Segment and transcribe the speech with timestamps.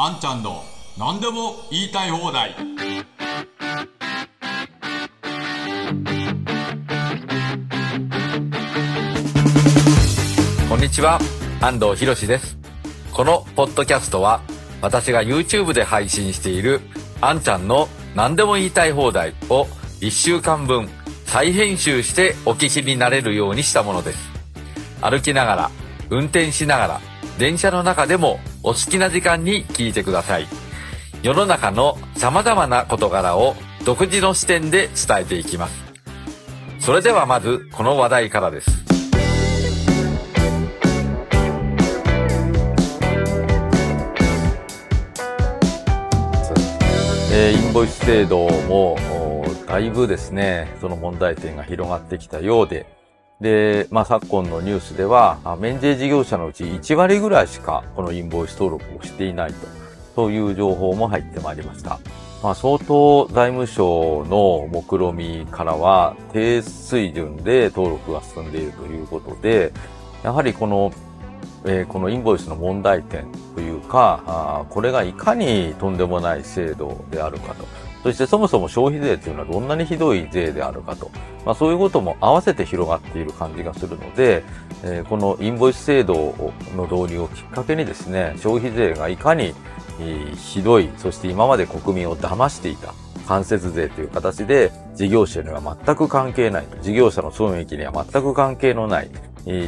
[0.00, 0.62] あんちゃんの
[0.96, 2.54] 何でも言いたい放題
[10.68, 11.18] こんにちは、
[11.60, 12.56] 安藤博です。
[13.12, 14.40] このポッドキャストは、
[14.80, 16.80] 私が YouTube で配信している、
[17.20, 19.64] あんちゃんの何でも言いたい放題を
[20.00, 20.88] 1週間分
[21.26, 24.30] 再編集してお聞きになれるようにしたものです。
[25.00, 25.70] 歩きながら、
[26.08, 27.00] 運転しながら、
[27.36, 30.46] 電車の中でもお好きな時間に聞いてください。
[31.22, 35.84] 世の中の様々な事柄を独自の視点で伝えていきます。
[36.80, 38.70] それではまず、この話題からです。
[47.30, 48.96] えーインボイス制度も、
[49.66, 52.86] だいぶですね、その問題点が広がってきたようで、
[53.40, 59.66] で、まあ、昨今のニュースでは、免税事業者のうち1割ぐらいしかこのインボイス登録をしていないと、
[60.16, 62.00] そういう情報も入ってまいりました。
[62.42, 69.72] まあ、相当財務省の目論みからは低水準で登録が進んでいるということで、
[70.22, 70.92] やはりこの
[71.64, 77.66] えーこのインボイスの問題点というか、あこれがいかにとんでもない制度であるかと。
[78.02, 81.10] そしてそもそも消費税というのはどんなにひどい税であるかと。
[81.44, 84.44] まあそういうことも合わせて広がっている感じがするので、
[84.84, 86.34] えーこのインボイス制度
[86.76, 89.54] の導入をきっかけにですね、消費税がいかに、
[90.36, 92.92] ひどい、そして今まで国民を騙していた。
[93.28, 96.66] 間接税という形で事業者には全く関係ない。
[96.80, 99.10] 事業者の損益には全く関係のない。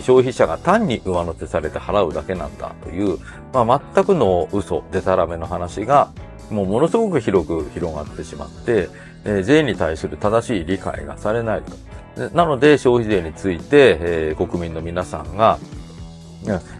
[0.02, 3.18] 消費者が単に上乗せされて払うだけなんだという、
[3.52, 6.10] まあ、全くの嘘、デタラメの話が、
[6.50, 8.88] もうものすごく広く広がってしまって、
[9.24, 12.30] えー税に対する正しい理解がされないと。
[12.34, 15.58] なので消費税について、えー国民の皆さんが、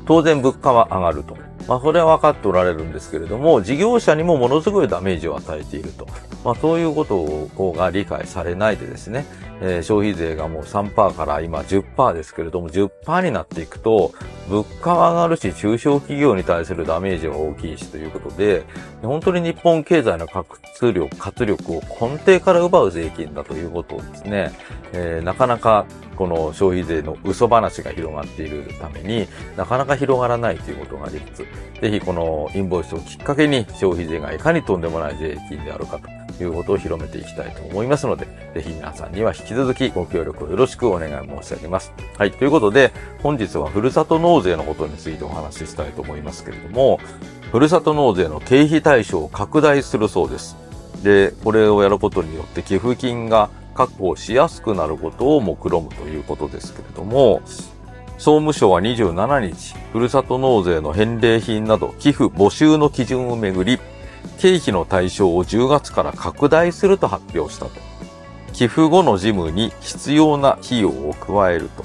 [0.06, 1.36] 当然物価は上がると。
[1.68, 6.06] まあ、それは分かっておられるんですけれども、事業者にもものすごいダメージを与えていると。
[6.44, 9.26] まあ、そういうことが理解されないでですね、
[9.60, 14.12] えー消費税がもう3%から今10%ですけれども、10%になっていくと、
[14.48, 18.64] 物価は上がるし、中小企業に対するダメージは大きいしということで、
[19.02, 24.52] 本当に日本経済の活力、活力を根底から奪う税金だということをですね、
[24.92, 25.84] えーなかなか
[26.16, 29.26] この消費税の嘘話が広がっているために
[29.56, 35.98] なかなか広がらないということがありつつ、ぜひこのインボイスをきっかけに消費税がいかにとんでもない税金であるか
[36.36, 41.92] ということを広めていきたいと思いますので、ぜひ皆さんには引き続きご協力をよろしくお願い申し上げます。
[42.18, 42.32] はい。
[42.32, 46.98] ということで、本日はふるさと納税のことについてお話ししたいと思いますけれども、
[47.50, 50.56] ふるさと納税の経費対象を拡大するそうです。
[51.02, 57.42] で、これをやることによって寄付金が確保しやすくなることを目論むということですけれども、
[58.18, 63.78] 総務省は27日、ふるさと納税の返礼品など寄付募集の基準をめぐり、
[64.38, 67.72] 経費の対象を10月から拡大すると発表したと。
[68.52, 71.84] 寄付後の事務に必要な費用を加えると。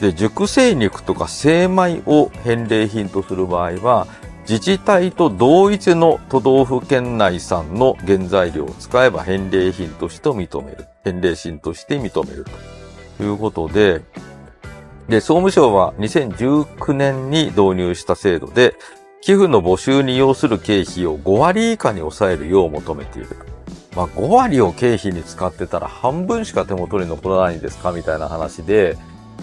[0.00, 4.06] で、熟成肉とか精米を返礼品とする場合は、
[4.48, 10.86] 自治体と同一の都道府県内産の原材料を使えば返礼品として認める。
[11.02, 12.44] 返礼品として認める
[13.16, 14.02] ということで、
[15.08, 18.74] で、総務省は2019年に導入した制度で、
[19.22, 23.28] 寄付の募集に要する経費を5割以下に抑えるよう求めている。
[23.96, 28.98] まあ、5割を経費に使ってたら半分しか手元に残らないんですかみたいな話で、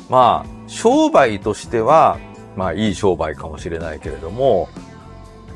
[0.10, 2.20] まあ、商売としては、
[2.56, 4.70] まあ、いい商売かもしれないけれども、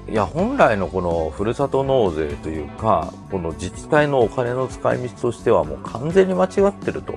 [0.07, 7.15] いや、本来のこのふるさと納税というか、この自治体のお金の使い道としてはもう完全に間違ってると。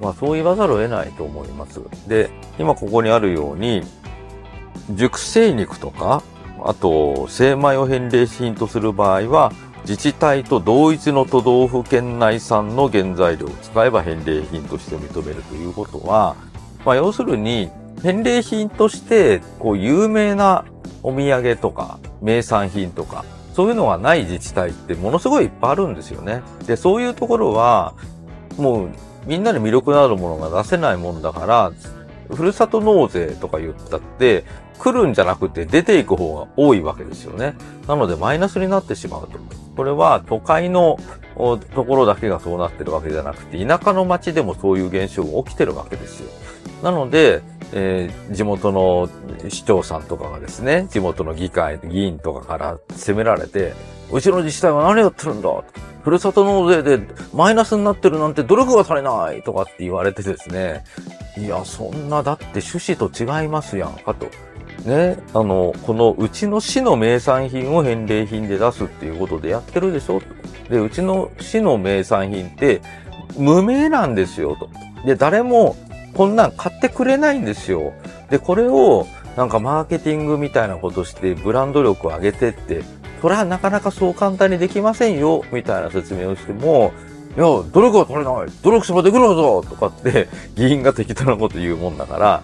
[0.00, 1.80] まあそう言わざるを得ないと思います。
[2.08, 3.82] で、今ここにあるように、
[4.90, 6.22] 熟成肉とか、
[6.64, 16.36] あと、精米を返礼品とする場合は、自治体と同一の都道府県内産の原材料を使えば返礼品として認めるということは、
[16.84, 17.70] まあ要するに、
[18.02, 20.64] 返礼品として、こう、有名な
[21.02, 26.42] お土産とか、名産品とか、そういうのがない自治体ってものすごいいっぱいあるんですよね。
[26.66, 27.92] で、そういうところは、
[28.56, 28.88] もう、
[29.26, 31.72] みんなに魅力のあるものが出せないもんだから、
[32.34, 34.44] ふるさと納税とか言ったって、
[34.78, 37.54] 来るんじゃなくて出ていく方が多いわけですよね。
[37.86, 39.38] なのでマイナスになってしまうと。
[39.76, 40.98] これは都会の
[41.74, 46.30] ところだけがそうなってるわけじゃなくて、田舎の町でもそういう現象が起きてるわけですよ。
[46.82, 47.42] なので、
[47.72, 49.08] えー地元の
[49.48, 53.74] 市長さんとかがですね、地元の議会、議員とかから責められて、
[54.10, 55.48] うちの自治体は何やってるんだ
[56.02, 60.84] ふるさと納税でマイナスになってるなんて努力が足りないとかって言われてですね、
[61.38, 64.26] いや、そんな、だって趣旨と違いますやんかと。
[64.84, 70.20] ね、あの、このうちの市の名産品を返礼品で出すっていうことでやってるでしょ
[70.68, 72.82] で、うちの市の名産品って
[73.36, 74.68] 無名なんですよと。
[75.06, 75.76] で、誰も
[76.14, 77.92] こんなん買ってくれないんですよ。
[78.30, 79.06] で、これを
[79.36, 82.82] なんかマーケティングみたいなことしてブランド力を上げてって、
[83.20, 86.92] それはなかなかそう簡単にできませんよ、みたいな説明をしても、
[87.36, 88.50] いや、努力は取れない。
[88.62, 92.42] 努力すればできるぞとかって、 議員が適当なこと言うもんだから、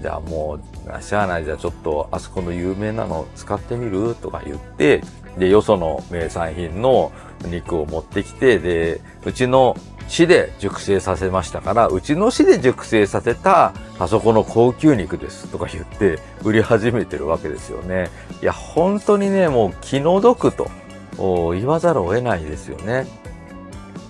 [0.00, 0.58] じゃあも
[0.98, 4.14] う、しゃあない、じゃあちょっと、あそこの有名なの使ってみる？
[4.14, 5.02] とか言って、
[5.38, 7.12] で、よその名産品の
[7.44, 9.76] 肉を持ってきて、で、うちの
[10.10, 18.10] 市で熟成させましたから、うちの市で熟成させた、あそこの高級肉ですとか言って売り始めてるわけですよね。
[18.42, 20.68] いや、本当にね、もう気の毒と
[21.16, 23.06] 言わざるを得ないですよね。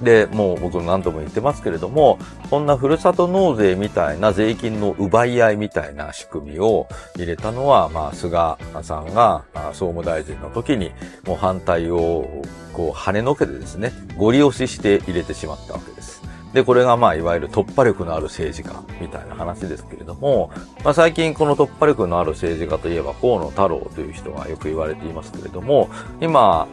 [0.02, 2.18] で、もう僕何度も言ってますけれども、
[2.48, 10.92] こんなふるさと納税みたいな税金の奪い合いみたいな仕組みを入れたのは、まあ、菅さんが総務大臣の時に、
[11.26, 12.42] もう反対を
[12.72, 16.20] こう跳ねのけてですね、ご利押しして入れてしまったわけです。
[16.52, 20.50] で、これがまあ、いわゆる突破力のある政治家みたいな話ですけれども、
[20.82, 26.66] まあ最近この突破力のある政治家といえば河野太郎という人がよく言われていますけれども、今、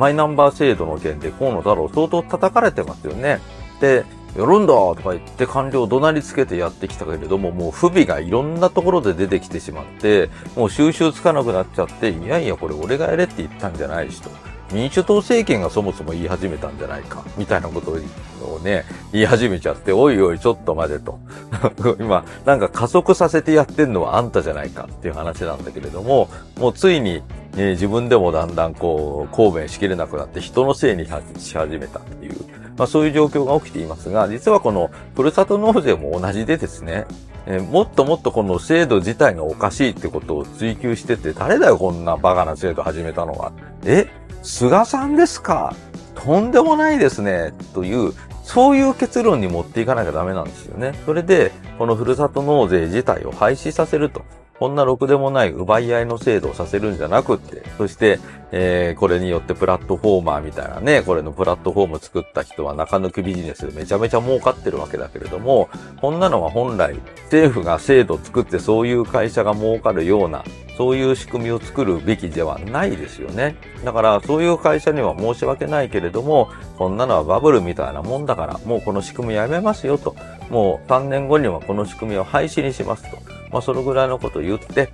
[0.00, 3.38] マイナンバー制度の件で河野太郎相当叩かれてますよね。
[3.82, 14.30] で、やるんだとか言って官僚を怒鳴りつけてやってきたけれども、もう不備がいろんなところで出てきてしまって、もう収集つかなくなっちゃって、いやいやこれ俺がやれって言ったんじゃないしと。
[14.72, 21.18] 民主党政権がそもそも言い始めたんじゃないか、みたいなことをね、言い始めちゃって、おいおいちょっと待てと。
[22.00, 27.22] 今、なんか加速させてやってんのはあんたじゃないかっていう話なんだけれども、もうついに
[27.56, 32.36] えー、自分でもだんだんこう、抗弁しきれなくなって人のせいにし始めたっていう、
[32.76, 37.06] まあそういう状況が起きていますが、実はこのふるさと納税も同じでですね、
[37.46, 43.52] えー、もっともっとこの制度自体がおかしいってことを追求してて、誰だよこんなバカな制度始めたのは。
[43.84, 44.08] え
[44.42, 45.74] 菅さんですか？
[46.14, 47.52] とんでもないですね。
[47.74, 48.12] という、
[48.42, 50.92] そういう結論に持っていかなきゃダメなんですよね。
[51.06, 54.22] それで、このふるさと納税自体を廃止させると。
[54.60, 58.20] こんなろくでもない奪い合いの制度をさせるんじゃなくって、そして、
[58.52, 65.70] えー、これによってプラットフォーマーみたいなね、これのプラットフォーム作った人は中抜きビジネスでめちゃめちゃ儲かってるわけだけれども、
[66.02, 70.44] こんなのは本来政府が制度を作ってそういう会社が儲かるような、
[70.76, 73.56] そういう仕組みを作るべきではないですよね。
[73.82, 80.14] だからそういう会社には申し訳ないけれども、こんなのはバブルみたいなもんだから、もうこの仕組みやめますよと。
[80.50, 83.39] もう3年後にはこの仕組みを廃止にしますと。
[83.50, 84.90] まあ、そのぐらいのことを言って、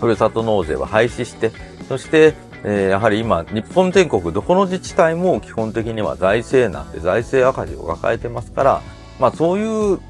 [0.00, 1.52] ふるさと納税は廃止して、
[1.88, 2.34] そして、
[2.64, 8.82] えー、やはり今、日本全国どこの自治体も基本的には財政なんで財政赤字を抱えてますから、
[9.20, 10.00] まあそういう、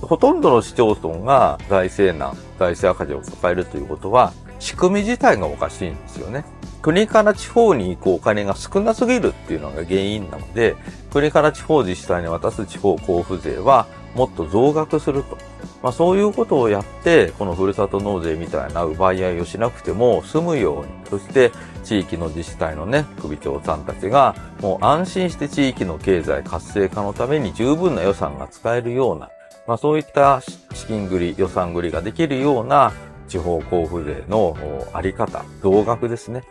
[0.00, 6.44] ほとんどの市町村が財政難、財政赤字を抱えるということは、仕組み自体がおかしいんですよね。
[6.82, 10.76] 国から地方に行くお金が少なすぎるっていうのが原因なので、
[11.12, 15.36] 国から地方自治体に渡す地方交付税はもっと増額すると。
[15.82, 21.52] まあ、そういうことをやって、このふるさと納税みたいな奪い合いをしなくても済むように、そして
[21.84, 29.28] 地域の自治体のね、首長さんたちが、もう安心して地域の経済活性化のために十分な予算が使えるような、
[29.66, 32.92] まあ、そういった資金繰り、予算繰りができるような
[33.28, 34.56] 地方交付税の
[34.92, 36.42] あり方、増額ですね。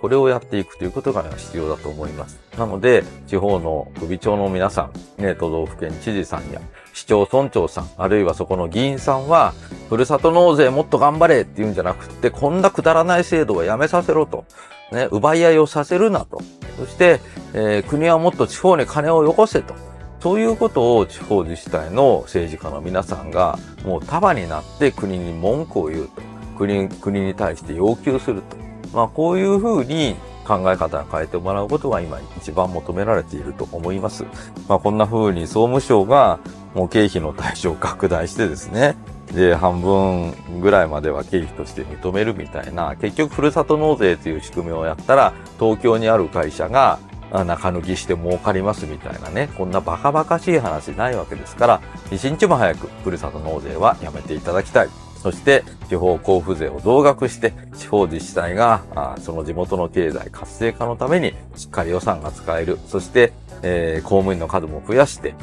[0.00, 2.40] これをやっていくということが必要だと思います。
[2.56, 6.60] なので、地方の首長の皆さん、ね、都道府県知事さんや
[6.94, 9.52] 市町村長さん、あるいはそこの議員さんは、
[9.90, 14.44] ふるさと納税もっと頑張れって言うんじゃなくって、こんなくだらない制度はやめさせろと。
[14.90, 16.40] ね、奪い合いをさせるなと。
[16.78, 17.20] そして、
[17.52, 19.74] えー、国はもっと地方に金をよこせと。
[20.20, 26.22] そういうことを地方自治体の政治家の皆さんがもう束になって国に文句を言うと。
[26.58, 28.56] 国国に対して要求すると。
[28.92, 34.24] まあ、こういうふうに考え方を変えてもらうことが今一番求められていると思います。
[34.66, 36.40] まあ、こんな風に総務省が
[36.74, 38.96] もう経費の対象を拡大してですね、
[39.32, 46.98] で、半分ぐらいまでは経費として認めるみたいな、結局ふるさと納税という仕組みをやったら、東京にある会社が
[47.30, 51.80] 中抜きして儲かりますみたいなね、こんなバカバカしい話ないわけですから、
[52.10, 54.88] 一日も早くふるさと納税はやめていただきたい。
[55.22, 62.78] そして地方交付税を増額して地方自治体がその地元の経済活性化のためにしっかり予算が使える。
[62.86, 63.32] そして、
[63.62, 65.34] えー、公務員の数も増やして、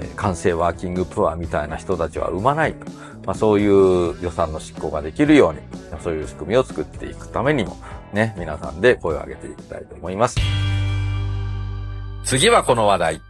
[0.00, 2.86] えー、完成ワーキングプアみたいな人たちは生まないと。
[3.24, 5.60] まあ、そういう予算の執行ができるように、
[6.02, 7.76] そういう仕組みを作っていくためにも、
[8.12, 10.36] ね、皆さんで声を上げていきたいと思います。
[12.24, 13.20] 次はこの話題。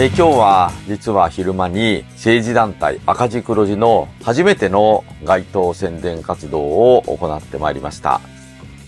[0.00, 8.20] え今日は実は昼間に政治団体赤字黒字の初めての街頭宣伝活動を行ってまいりました。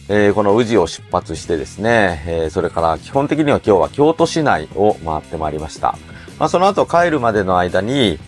[0.09, 5.97] えー、この宇治を出発してですね、えー、それから基本的には今日は京都市内を回ってまいりました。
[6.39, 8.19] まあ、その後帰るまでの間に、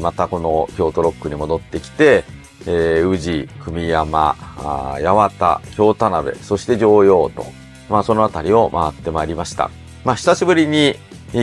[0.00, 2.24] またこの京都ロックに戻ってきて、
[2.66, 7.46] えー、宇治、組山、八幡、京田辺、そして常陽と、
[7.88, 9.70] まあそのあたりを回ってまいりました。
[10.04, 10.96] まあ久しぶりに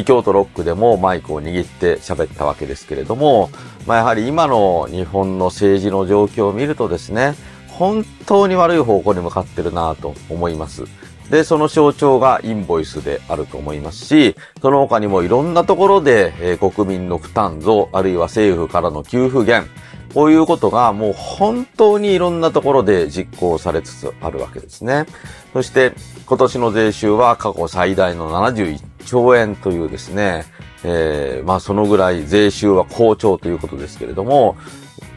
[0.05, 3.50] 京都ロックでもマイクを握って喋ったわけですけれども、
[3.86, 7.36] まあやはり今の日本の政治の状況を見るとですね、
[7.67, 10.86] 本当に悪い方向に向かってるなと思います。
[11.29, 19.65] で、その象徴がインボイスであると思いますし、その他にもいろんなところで、えー、国民の負担増、あるいは政府からの給付減、
[20.13, 25.06] こういうことがもう本当にいろんなところで実行されつつあるわけですね。
[25.53, 25.94] そして
[26.25, 30.46] 今年の税収は過去最大の71兆円というですね、
[30.84, 34.58] えー、まあそのぐらい税収は好調ということですけれども、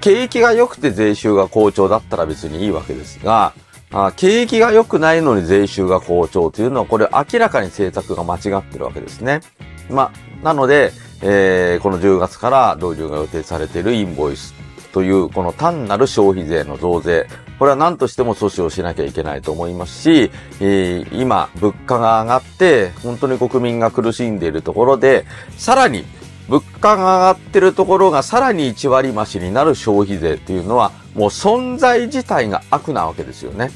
[0.00, 3.52] 景気が良くて税収が好調だったら別にいいわけですが、
[3.92, 9.40] あ景気が良くないのに税収が好調というのは、これ明らかに政策が間違ってるわけですね。
[9.88, 14.54] まあ、なので、えー、この10月から導入が予定されているインボイス
[14.94, 17.26] というこの単なる消費税の増税、
[17.58, 25.26] これは何としても阻止をしなきゃいけないと思いますし、え、今、物価が上がって、本当に国民が苦しんでいるところで、
[25.58, 26.04] さらに、
[26.48, 33.72] 物価が上がってるところがさらに1割増しになる消費税っていうのは、もう存在自体が悪なわけですよね。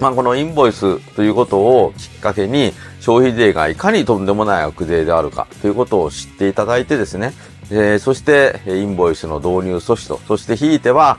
[0.00, 7.34] まあ、このインボイスということをきっかけに消費税がいかにとんでもない悪税であるかということを知っていただいてですね、
[7.70, 11.18] えー、そして、インボイスの導入阻止と、そしてひいては、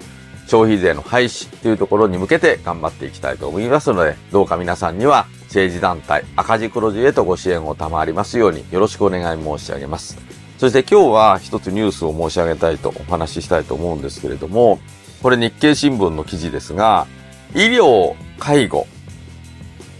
[0.51, 10.17] 消費税の廃止というところに向けて頑張っていきたいと思いますので、どうか皆さんには政治団体赤字黒字へとご支援を賜りますようによろしくお願い申し上げます。
[10.57, 14.79] そして今日は一つニュースを申し上げたいとお話ししたいと思うんですけれども、
[15.23, 17.07] これ日経新聞の記事ですが、
[17.55, 18.87] 医療、介護、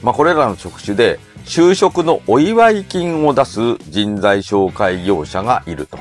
[0.03, 5.97] まあこれらの職種で就職のお祝い金を出す人材紹介業者がいると。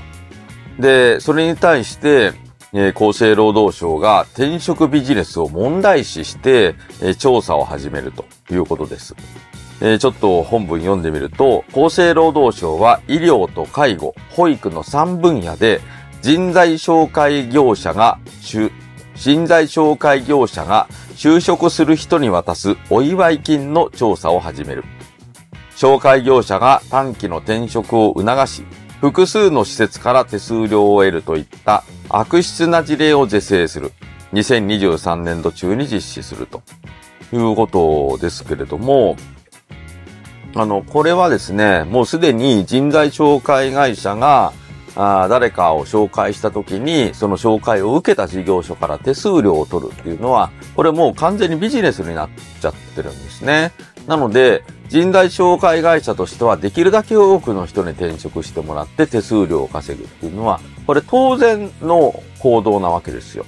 [0.81, 2.33] で、それに対して、
[2.73, 9.15] えー、厚生労働省が転職ビジネスを問題視して、えー、調査を始めるということです。
[9.81, 15.81] えー、ちょっと本文読んでみると、厚生労働省は医療と介護、保育の3分野で
[16.23, 18.19] 人材紹介業者が、
[19.15, 24.85] 人材紹介業者が就職する人に渡すお祝い金の調査を始める。
[25.77, 28.65] 紹介業者が短期の転職を促し、
[29.01, 33.93] 複数の施設から手数料を得るといった悪質な事例を是正する。
[34.35, 36.63] 2023年度中に実施すると
[37.33, 39.17] いうことですけれども、
[40.55, 44.53] あの、これはですね、もうすでに人材紹介会社が
[44.97, 52.29] あ誰かを紹介したときに、その紹介を受けた事業所から手数料を取るっていうのは、これもう完全にビジネスになっ
[52.61, 53.73] ちゃってるんですね。
[54.07, 63.47] なので、人材紹介会社としてはできるだけ多くの人に転職してもらって手数料を稼ぐっていうのは、これ当然の行動なわけですよ。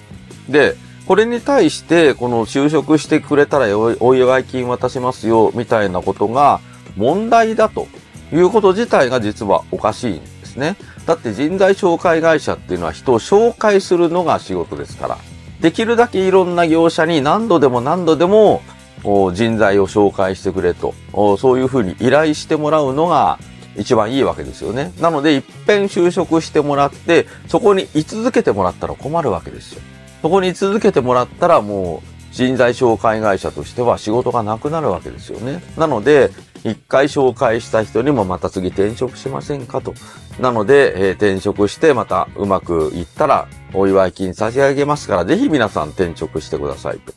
[0.49, 6.61] で、これに対して、この就職してくれたらお祝い金渡しますよ、みたいなことが
[6.97, 7.88] 問題だと
[8.32, 10.76] いうこと自体が実はおかしいんですね。
[11.06, 15.18] だって人材紹介会社っていうのは人を紹介するのが仕事ですから。
[15.61, 18.62] できるだけいろんな業者に何度でも何度でも
[19.04, 20.94] 人材を紹介してくれと、
[21.38, 23.38] そういうふうに依頼してもらうのが
[23.76, 24.92] 一番いいわけですよね。
[25.00, 29.80] なので、一遍就職してもらって、そこに居続けてもらったら困るわけですよ。
[30.21, 35.62] そこに居続けてもらったらもう人材紹介会社としては仕事がなくなるわけですよね。
[35.76, 36.30] なので、
[36.64, 39.95] 一回紹介した人にもまた次転職しませんかと。
[40.40, 47.12] なので、えー、転職してまたうまくいったらお祝い金差し上げますから、ぜひ皆さん転職してくださいと。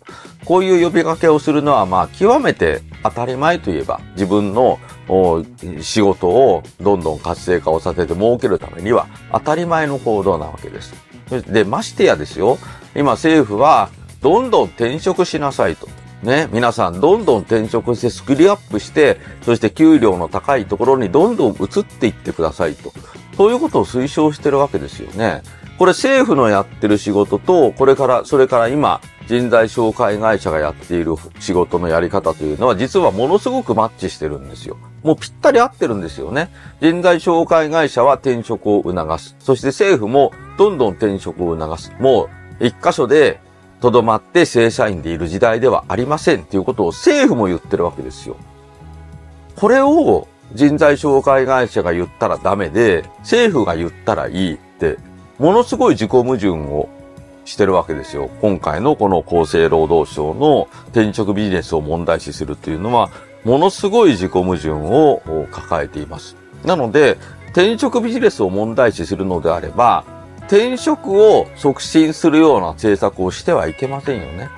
[0.45, 4.79] こういう呼びかけをするのは、まあ、極めて当たり前といえば、自分の
[5.81, 10.93] 仕事をどんどん活性化をさせて儲けるためには当たり前の行動なわけです。
[11.47, 12.57] で、ましてやですよ、
[12.95, 13.89] 今政府は
[14.21, 15.87] どんどん転職しなさいと。
[16.24, 22.93] ね、皆さんどんどん転職してスキルアップして、そして給料の高いところにどんどん移っていってくださいと。
[23.38, 25.41] そういうことを推奨してるわけですよね。
[25.77, 34.77] これ政府のやってる仕事と、これから、それから今、人材紹介会社がやっている仕事のやり方というのは実はものすごくマッチしてるんですよ。
[35.03, 36.51] もうぴったり合ってるんですよね。
[36.79, 39.36] 人材紹介会社は転職を促す。
[39.39, 41.91] そして政府もどんどん転職を促す。
[42.00, 42.29] も
[42.60, 43.39] う一箇所で
[43.85, 48.35] とどまって正社員でいる時代ではありませんっていうことを政府も言ってるわけですよ。
[49.55, 54.97] これを人材紹介会社が言ったらダメで、政府が言ったらいいって、
[55.37, 56.89] ものすごい自己矛盾を
[57.45, 58.31] してるわけですよ。
[58.41, 63.11] 今回のこの厚生労働省の転職ビジネスを問題視するっていうのは、
[63.43, 66.35] ものすごい自己矛盾を抱えています。
[66.63, 67.17] なので、
[67.49, 70.14] 転職ビジネスを問題視するのであれば、
[70.47, 74.49] 転職を促進するような政策をしてはいけませんよね。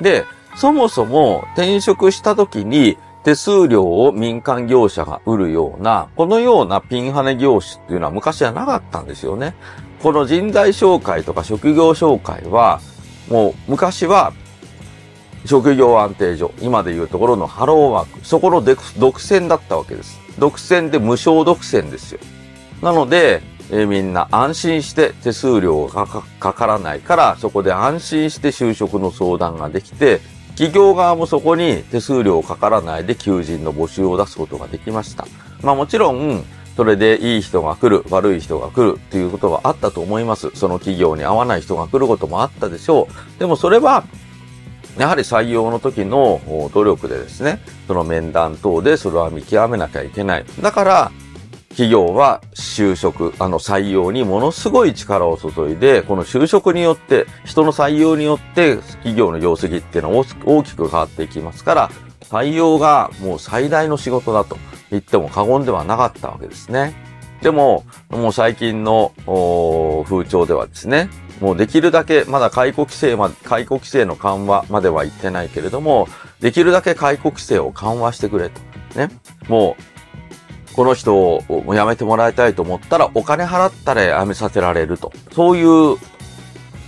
[0.00, 0.24] で、
[0.56, 9.54] そもそも転職した時に手数料を民間業者が売るような、このようなピンハネ業種っていうのは昔はなかったんですよね。
[10.02, 12.80] この人材紹介とか職業紹介は、
[13.28, 14.32] もう昔は
[15.44, 18.78] 職業安定所、今でいうところのハローワーク、そこの独
[19.20, 20.18] 占だったわけです。
[20.38, 22.20] 独占で無償独占ですよ。
[22.82, 35.26] なので、えー、みんな安心して手数料がかからないから、そこで安心して就職の相談ができて、企業側もそこに手数料かからないで求人の募集を出すことができました。
[35.62, 36.44] まあもちろん、
[36.76, 40.50] それでいい人が来る、悪い人が来るっていうことがあったと思います。
[40.54, 43.38] その企業に合わない人が来ることもあったでしょう。
[43.38, 44.04] でもそれは、
[44.98, 46.40] やはり採用の時の
[46.74, 50.44] 努力でですね、その面談等でそれは見極めなきゃいけない。
[50.60, 51.12] だから、
[51.70, 61.90] 企業は就職、あの採用にものすごい力を注いで、この就職によって、人の採用によって企業の業績っていうのは大きく変わっていきますから、
[62.22, 64.58] 採用がもう最大の仕事だと
[64.90, 66.94] 言っても過言ではなかったわけですね。
[67.40, 69.12] でも、もう最近の
[70.04, 71.08] 風潮ではですね、
[71.40, 76.08] もうできるだけ、まだ解雇規制ま、解雇規制の緩和までは言ってないけれども、
[76.40, 78.60] できるだけ解雇規制を緩和してくれと。
[78.98, 79.08] ね。
[79.48, 79.99] もう、
[80.74, 85.12] この人を辞めてもらいたいと思ったらお金払ったら辞めさせられると。
[85.32, 85.98] そういう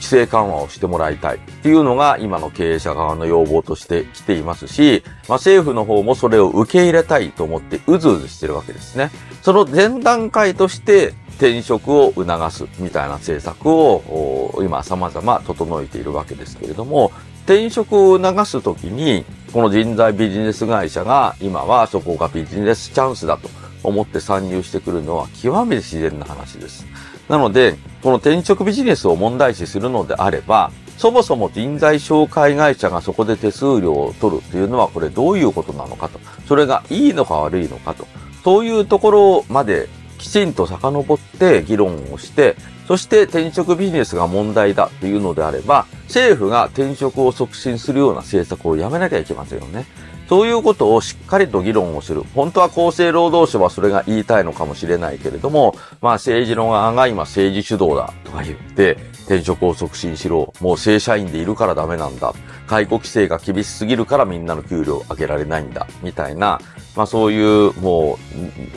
[0.03, 9.13] 規制緩和をしてもらいたいっていうのが今の経営者側の要望として来ていますし、まあ、政府の方もそれを受け入れたいと思ってうずうずしてるわけですね。
[9.43, 17.13] その前段階として転職を促すみたいな政策を今様々整えているわけですけれども、
[17.45, 23.49] 転職を促すときに、この人材ビジネス会社が今はそこがビジネスチャンスだと
[23.83, 26.87] 思って参入してくるのは極めて自然な話です。
[27.29, 36.21] なので、この転職ビジネスを問題視するのであれば、そもそも人材紹介会社がそこで手数料を取るというのはこれどういうことなのかと。
[36.47, 38.07] それがいいのか悪いのかと。
[38.45, 49.87] そういうところまできちんと遡って議論をして、そして転職ビジネスが問題だというのであれば、政府が転職を促進するような政策をやめなきゃいけませんよね。
[50.29, 52.23] そういうことをしっかりと議論をする。
[52.35, 60.53] 本当は厚生労働省はそれが言いたいのかもしれないけれども、まあ政治の側が今政治主導だとか言って、転職を促進しろ。
[60.61, 62.33] もう正社員でいるからダメなんだ。
[62.67, 65.87] 解雇規制が厳しすぎるからみんなの給料を上げられないんだ。
[66.03, 66.61] みたいな、
[66.97, 68.19] まあそういうも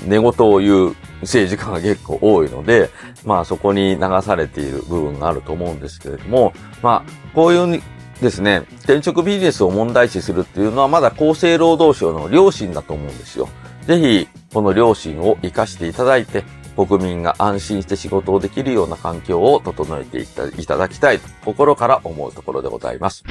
[0.05, 2.89] う寝言を言う政治家が結構多いので、
[3.23, 7.81] まあそこに流されている部分があると思うんですけれども、まあこういう
[8.21, 13.49] ですね、転職ビジネスを問題視するっていうのはまだ厚生労働省の良心だと思うんですよ。
[13.85, 16.43] ぜひ、この良心を活かしていただいて、
[16.75, 23.23] 国民が安心して仕事をできるような環境を整えていただきたいと心から思うところでございます。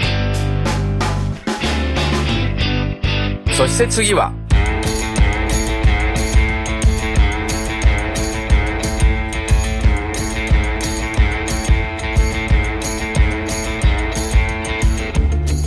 [3.57, 4.33] そして次は、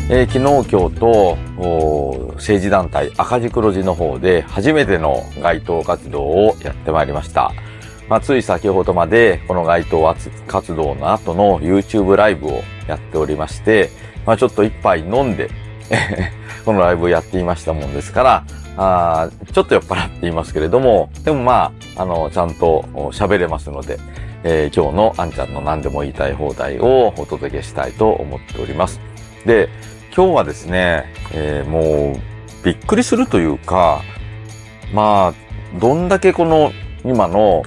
[0.10, 1.38] えー、昨日今日と
[2.36, 7.52] 政治団体赤字黒字の方で初めての街頭活動をやってまいりました。
[8.08, 10.16] まあ、つい先ほどまでこの街頭
[10.48, 13.90] 活動の後の YouTube ライブをやっておりまして、
[14.26, 15.50] まあ、ちょっと一杯飲んで
[16.64, 18.44] このライブをやっていましたもんですから、
[18.78, 24.00] あちょっと酔っ払っていますけれども、でもまあ、あの、ちゃんと喋れますので、
[24.46, 29.02] えー、今日のあんちゃんの何でも言いたい放題をお届けしたいと思っております。
[29.46, 29.70] で、
[30.18, 34.02] 今日はですね、えー、もう、びっくりするというか、
[34.92, 36.72] まあ、どんだけこの
[37.06, 37.62] 今の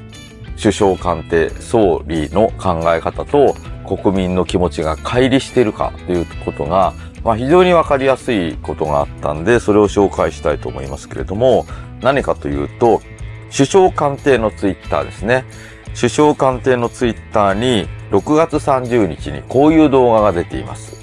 [0.61, 3.55] 首相官邸、総理の考え方と
[3.87, 11.67] 国民の気持ちが乖離しているかということが、まあ非常にわかりやすいことがあったんで、それを紹介したいと思いますけれども、
[12.03, 13.01] 何かというと、
[13.57, 15.45] 首相官邸のツイッターですね。
[15.95, 21.00] 首相官邸のツイッターに6月30日にこういう動画が出ています。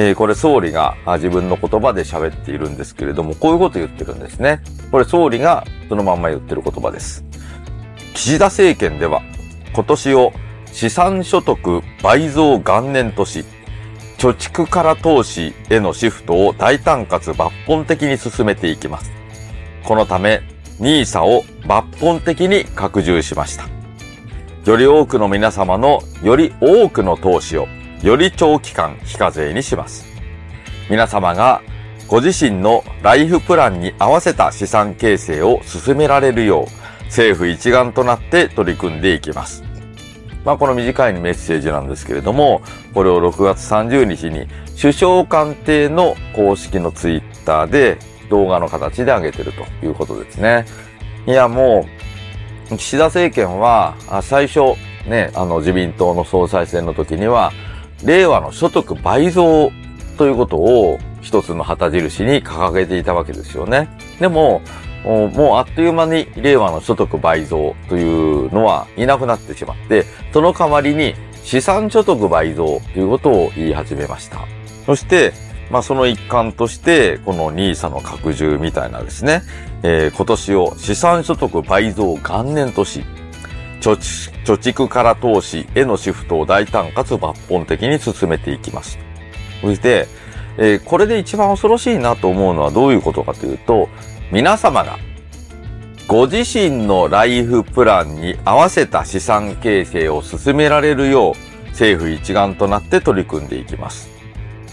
[0.00, 4.62] えー、これ総理が自分の言葉で喋っているんですけれども、こういうこと言ってるんですね。
[4.92, 7.24] これ総理がそのまんま言ってる言葉です。
[8.14, 9.22] 岸田政権では
[9.74, 10.32] 今年を
[10.66, 13.44] 資産所得倍増元年とし、
[14.18, 19.10] 貯蓄から投資へのシフトを大胆かつ抜本的に進めていきます。
[19.82, 20.42] このため、
[20.78, 23.64] NISA を抜本的に拡充しました。
[24.64, 27.66] より多くの皆様のより多くの投資を
[28.02, 30.06] より長期間非課税にします。
[30.88, 31.62] 皆様が
[32.06, 39.64] ご自身のライフプランに合わせた資産形成を進められるよう政府一丸となって取り組んでいきます。
[40.44, 42.62] まあこの短いメッセージなんですけれども、
[42.94, 44.46] これを6月30日に
[44.80, 47.98] 首相官邸の公式のツイッターで
[48.30, 50.66] 動画の形で上げてるということですね。
[51.26, 51.86] いやも
[52.70, 57.52] う、岸田政権は最初ね、あの自民党の総裁選の時には、
[58.04, 59.72] 令和の所得倍増
[60.16, 63.88] ということを一つの旗印に掲げていたわけですよね。
[64.18, 64.62] でも、
[65.04, 74.40] もうあっという間に令和の所得倍増というのはいなくなってしまって、その代わりに資産所得倍増ということを言い始めました。
[74.86, 75.32] そして、
[75.70, 79.42] まあその一環として、この NISA の拡充みたいなですね、
[79.82, 83.04] えー、今年を資産所得倍増元年とし、
[83.80, 83.96] 貯
[84.58, 88.98] 蓄から投資へのシフトを大胆かつ抜本的に進めていきます。
[89.60, 90.06] そして、
[90.56, 93.88] えー、これで一番恐ろしいなと思うのはどういうことかというと、
[94.30, 94.98] 皆様が
[96.08, 104.08] ご自身のライフプランに合わせた資産形成を進められるよう政府一丸となって取り組んでいきます。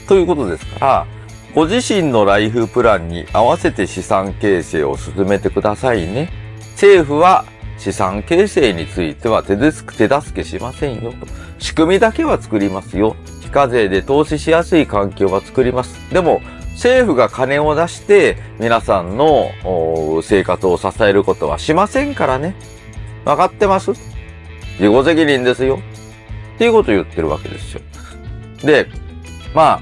[0.07, 1.07] ということですから、
[1.53, 6.29] ご自身のライフプランに合わせて資産形成を進めてくださいね。
[6.73, 7.45] 政府は
[7.77, 9.93] 資産形成については手助
[10.33, 11.27] けしませんよと。
[11.59, 13.15] 仕組みだけは作りますよ。
[13.41, 15.95] 非課税で投資しやすい環境は作ります。
[16.13, 16.41] でも、
[16.73, 19.49] 政府が金を出して皆さんの
[20.23, 22.55] 生活を支えることはしませんからね。
[23.23, 23.91] わかってます？
[23.91, 25.79] 自己責任ですよ。
[26.55, 27.81] っていうことを言ってるわけですよ。
[28.61, 28.87] で、
[29.53, 29.81] ま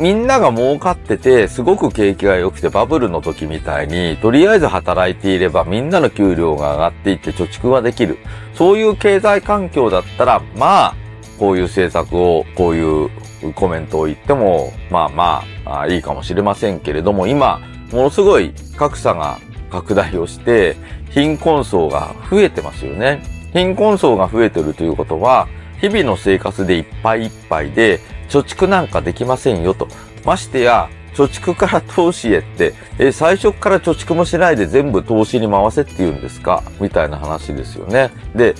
[0.00, 8.18] みんなが儲かってて、すごく景気が良くてバブルの時みたいに、とりあえず働いていればみんなの給料が上がっていって貯蓄ができる。
[8.54, 10.94] そういう経済環境だったら、まあ、
[11.38, 13.10] こういう政策を、こういう
[13.54, 17.60] コメントを言っても、まあまあいいかもしれませんけれども、今、
[17.92, 19.38] ものすごい格差が
[19.70, 20.76] 拡大をして、
[21.10, 23.22] 貧困層が増えてますよね。
[23.52, 25.46] 貧困層が増えてるということは、
[25.80, 29.88] 日々の生活でいっぱいいっぱいで、貯蓄なんかできませんよと。
[30.24, 36.62] ましてや、貯蓄から投資へって、え最初から貯蓄もしないで全部投資に回せって言うんですか？
[36.80, 38.10] みたいな話ですよね。
[38.34, 38.54] で、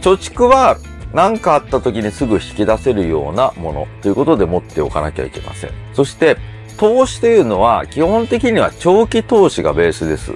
[0.00, 0.78] 貯蓄は
[1.12, 5.70] 何かあった時にすぐ引き出せるようなものということで持っておかなきゃいけません。
[5.92, 6.38] そして、
[6.78, 10.32] 投資というのは基本的には長期投資がベースです。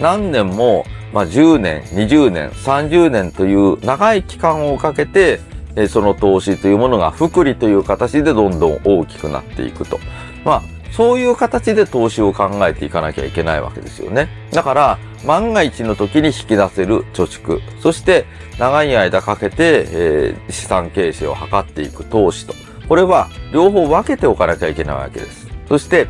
[0.00, 5.40] 何年も、まあ、10年、20年、30年という長い期間をかけて、
[5.76, 9.98] えその投資というものが福利という形でどんどん大きくなっていくと。
[10.44, 14.28] まあ、そういう形で投資を考えていかなきゃいけないわけですよね。
[14.52, 18.26] だから、万が一の時に引き出せる貯蓄、そして
[18.58, 22.54] 長い間かけて、えー、資産形成を図っていく投資と。
[22.88, 25.46] これは両方分けておかなきゃいけないわけです。
[25.68, 26.08] そして、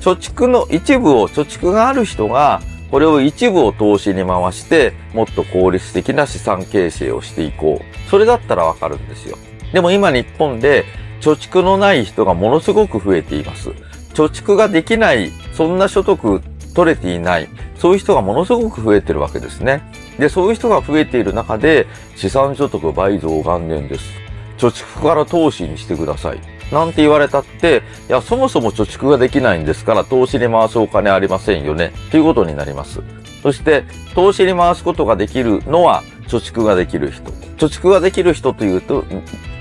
[0.00, 8.10] 貯蓄の一部を、貯蓄がある人が、これを一部を投資に回して、もっと効率的な資産形成をしていこう。
[8.10, 9.38] それだったらわかるんですよ。
[9.72, 10.84] でも今日本で
[11.20, 13.70] 貯蓄のない人がものすごく増えています。
[14.14, 16.42] 貯蓄ができない、そんな所得
[16.74, 19.82] 取れていない、そういう人がものすごく増えてるわけですね。
[20.18, 24.12] で、そういう人が増えている中で、資産所得倍増元年です。
[24.58, 26.40] 貯蓄から投資にしてください。
[26.72, 31.92] なんて言われたって、いや、そもそも貯蓄ができないんですから、投資に回すお金ありませんよね。
[32.10, 33.00] ということになります。
[33.42, 37.30] そして、投資に回すことができるのは、貯蓄ができる人。
[37.56, 39.02] 貯蓄ができる人というと、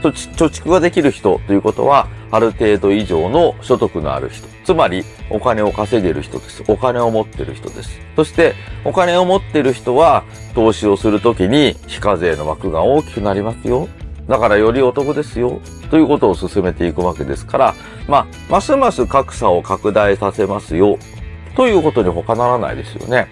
[0.01, 0.11] 貯
[0.49, 4.47] 蓄ができる人ということは、ある程度以上の所得のある人。
[4.63, 6.63] つまり、お金を稼げる人です。
[6.67, 7.99] お金を持ってる人です。
[8.15, 8.53] そして、
[8.85, 13.87] お金を持ってる人は、投資をするときに、非課税の枠が大きくなりますよ。
[14.29, 15.59] だからよりお得ですよ。
[15.89, 17.75] ということを進めていくわけですから、
[18.07, 20.99] まあ、ますます格差を拡大させますよ。
[21.55, 23.27] ということに他ならないですよね。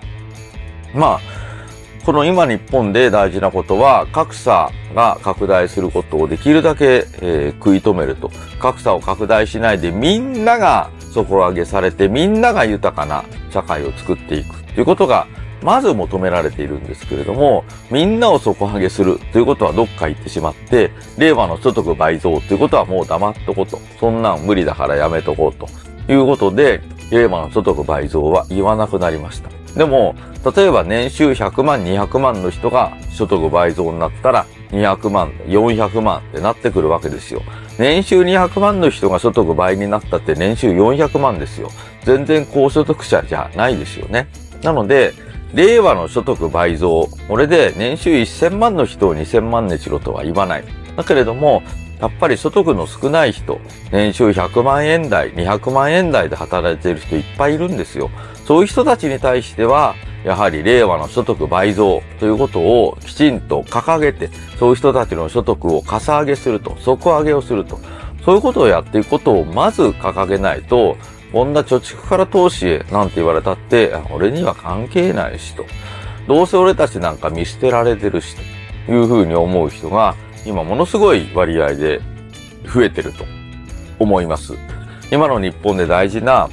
[0.95, 1.19] まあ、
[2.03, 8.31] この今日本で大事なことは、格差が拡大することをできるだけ、えー、食い止めると。
[8.59, 15.27] 格差を拡大しないでみんなが底上げされてみんなが豊かな社会を作っていくということが
[15.61, 23.79] まず求められているんですけれども、みんなを底上げするということはどっか行ってしまって、令和の所得倍増ということはもう黙っとこうと。
[23.99, 25.67] そんなん無理だからやめとこうと
[26.11, 29.49] いうことで、令和の所得倍増は言わなくなりました。
[29.75, 30.15] でも、
[30.55, 37.41] 例えば年収100万、200万の人が所得倍増になったら、200万、400万ってなってくるわけですよ。
[37.77, 41.69] 年収200万の人が所得倍になったって年収400万ですよ。
[42.03, 44.27] 全然高所得者じゃないですよね。
[44.63, 45.13] なので、
[45.53, 47.09] 令和の所得倍増。
[47.27, 50.63] これで年収1000万の人を2000万にしろとは言わない。
[50.95, 51.63] だけれども、
[51.99, 53.59] やっぱり所得の少ない人、
[53.91, 58.11] 年収100万円台、200万円台で働いている人いっぱいいるんですよ。
[58.45, 64.29] そういう人たちに対しては、やはり令和の所得倍増ということをきちんと掲げて、
[64.59, 67.79] そういう人たちの所得をかさ上げすると、底上げをすると、
[68.23, 70.97] そういうことをやっていくことをまず掲げないと、
[71.37, 75.67] こんな貯蓄から投資へなんて言われたって、俺には関係ないしと。
[76.27, 78.35] どうせ俺たちなんか見捨てられてるし
[78.87, 80.15] というふうに思う人が
[80.47, 82.01] 今ものすごい割合で
[82.65, 83.23] 増えてると
[83.99, 84.55] 思います。
[85.11, 86.49] 今の日本で大事な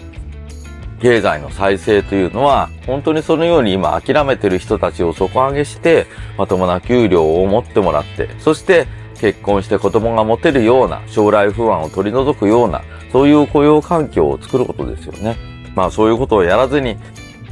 [1.00, 8.86] 経済の再生というのは、本当にそのように今諦めてる人たちを底上げして、まともな給料を持ってもらって、そして
[9.20, 15.36] 結婚して子供が持てるような、将来不安を取り除くような、そういう雇用環境を作ることですよね。
[15.74, 16.96] まあそういうことをやらずに、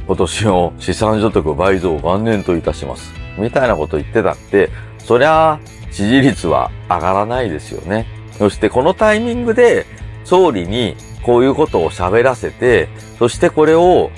[0.05, 3.13] 今年を資産所得倍増元年といたします。
[3.37, 5.59] みたいなこと言ってたって、そりゃ
[5.91, 8.05] 支持率は上がらないですよね。
[8.37, 9.85] そしてこのタイミングで
[10.25, 14.11] 総理にこういうことを喋らせて、そしてこれを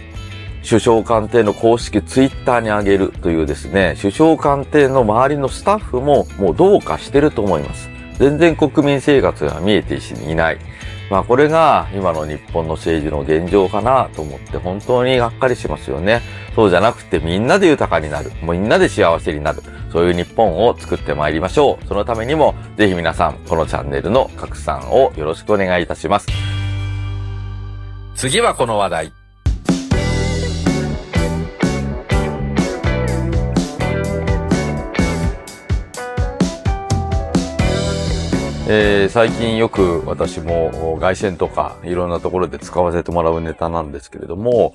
[0.68, 7.90] 首相官邸の公式ツイッターに上げるというですね、首相官邸の周りのスタッフももうどうかしてると思います。
[8.18, 10.58] 全然国民生活が見えていない。
[11.12, 16.22] まあこれが今の日本の政治の現状かなと思って本当にがっかりしますよね。
[16.56, 18.32] そうじゃなくてみんなで豊かになる。
[18.42, 19.62] もうみんなで幸せになる。
[19.92, 21.88] そういう日本を作ってまいりましょう。
[21.88, 26.28] そのためにもぜひ皆さんこのチャンネルの拡散をよろしくお願いいたします。
[28.16, 29.25] 次はこの話題。
[38.68, 44.74] えー、最近よく私も外線とかいろんなところで使わせてもらうネタなんですけれども、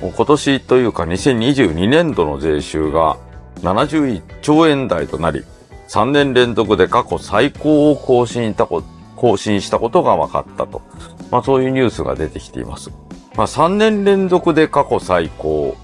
[0.00, 3.18] 今年というか2022年度の税収が
[3.60, 5.44] 71兆円台となり、
[5.88, 8.82] 3年連続で過去最高を更新したこ
[9.16, 10.80] 更新したことが分かったと。
[11.30, 12.90] まあそういうニュースが出てきています。
[13.36, 15.76] まあ3年連続で過去最高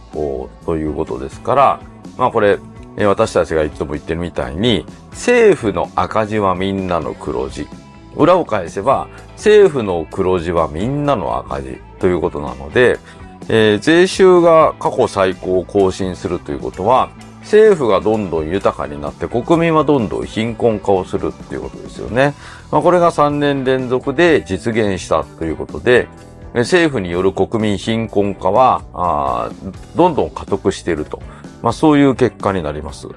[0.65, 1.81] ということですから、
[2.17, 2.59] まあこれ、
[2.97, 7.67] 私たちがいつも言ってるみたいに、政府の赤字はみんなの黒字。
[8.17, 12.99] 裏を返せば、政府の黒字はみんなの赤字ということなので、
[13.49, 22.35] えー、税収が過去最高を更新するということは、政府がどんどん豊かになって国民はどんどん貧困化をするっていうことですよね。
[22.71, 26.09] まあ、これが3年連続で実現したということで、
[26.55, 29.51] 政府による国民貧困化は、
[29.97, 31.21] どんどん加速していると。
[31.63, 33.09] まあそういう結果になります。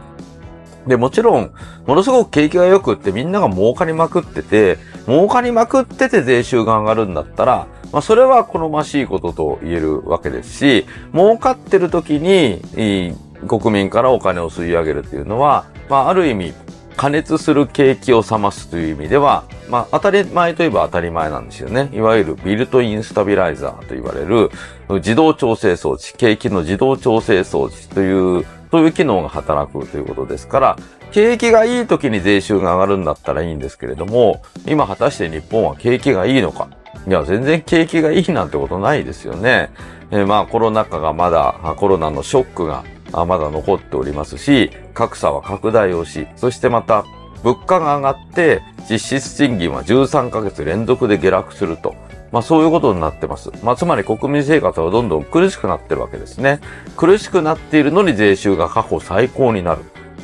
[0.88, 1.51] で、もちろん、
[1.88, 4.77] ものすごく景気が良くってみんなが儲かりまくってて、
[5.08, 13.15] 儲かりまくってて税収が上がるんだったら、まあそれは好ましいことと言えるわけですし、儲かってる時に、
[13.47, 16.53] 国民からお金を吸い上げるっていうのは、まあある意味、
[16.95, 21.89] 加熱する景気を冷ますという意味では、まあ当たり前といえば当たり前なんですよね。
[21.93, 24.49] いわゆるビルトインスタビライザーと言われる
[24.89, 30.77] 自動調整装置、景気の自動調整装置というそういう機能が働くということですから、
[31.12, 36.67] 景気がいい時に税収が上がるんだったらいいんですけれども、今果たして日本は景気がいいのか
[37.08, 39.69] いや、全然景気がいいなんてことないですよね。
[40.11, 47.05] えー、まあコロナ禍がまだ、コロナのショックがまだ残っておりますし、格差は拡大をし、そしてまた
[47.43, 51.95] 物価が上がって実質賃金は13ヶ月連続で下落すると。
[52.31, 53.51] まあそういうことになってます。
[53.63, 56.59] まあつまり国民生活はどんどん苦しくなってるわけですね。
[56.97, 59.81] 苦しくなっているのに税収が過去最高になる。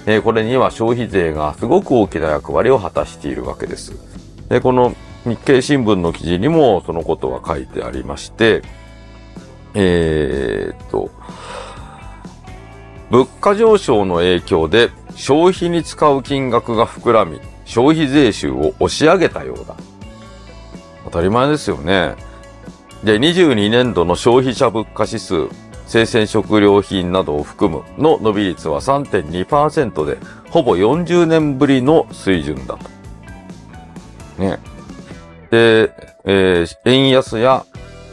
[0.08, 3.94] えー、これには消費税がすごく大きな役割を果たしているわけです。
[4.50, 8.64] で、この日経新聞の記事にもそのことは書いてありまして、
[9.74, 11.10] えー、っと、
[13.10, 19.76] 物価上昇の影響で消費に使う金額が膨らみ、消費税収を押し上げたようだ。
[21.06, 22.16] 当たり前ですよね。
[23.04, 25.48] で、22年度の消費者物価指数、
[25.88, 30.18] 生鮮食料品などを含むの伸び率は3.2%で、
[30.50, 32.90] ほぼ40年ぶりの水準だと。
[34.38, 34.60] ね。
[35.50, 35.92] で、
[36.24, 37.66] えー、円安や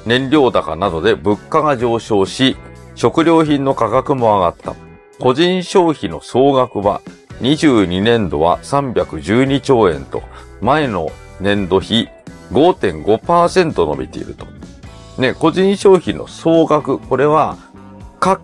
[0.08, 2.56] 燃料高などで物価が上昇し、
[2.94, 4.74] 食料品の価格も上がった。
[5.20, 7.02] 個人消費の総額は
[7.42, 10.22] 22年度は312兆円と、
[10.62, 12.08] 前の年度比
[12.52, 14.46] 5.5%伸びていると。
[15.20, 17.58] ね、個人消費の総額、これは、
[18.18, 18.40] か、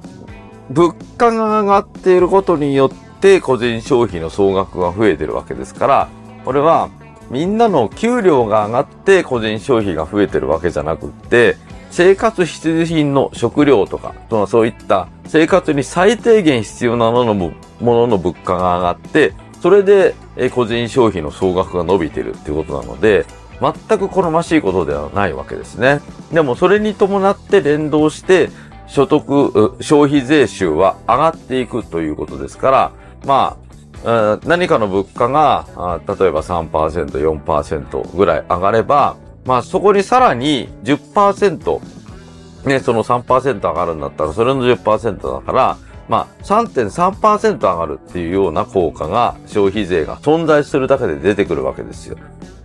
[0.68, 6.08] 物価が上がっていることによって個人消費の総額が増えてるわけですから、
[6.44, 6.90] これは
[7.30, 11.56] みんなの給料が上がって個人消費が増えてるわけじゃなくって、
[11.90, 20.14] 生活必需品の食料とか、そのそういった生活に最低限必要なもののものの物価が上がって、それで
[20.50, 23.26] 個人消費の総額が伸びてるってことなので、
[23.60, 26.00] 全く好ましいことではないわけですね。
[26.32, 28.50] でもそれに伴って連動して、
[28.86, 32.92] 所得、消費税収は上がっていくということですから、
[33.24, 33.63] まあ、
[34.04, 36.70] 何かの物価が、例えば3%、
[37.10, 41.80] 4%ぐらい上がれば、まあそこにさらに10%、
[42.66, 45.76] ね、その3%上がるんだったら、それの10%だから、
[46.08, 52.18] まあ3.3%上がるっていうような効果が消費税が存在するだけで出てくるわけですよ。